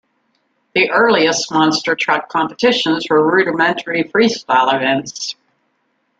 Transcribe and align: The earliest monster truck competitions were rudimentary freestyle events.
The 0.73 0.89
earliest 0.89 1.51
monster 1.51 1.93
truck 1.95 2.27
competitions 2.27 3.07
were 3.07 3.23
rudimentary 3.23 4.03
freestyle 4.05 4.73
events. 4.73 5.35